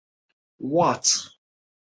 [0.03, 1.31] 总部被警方监控。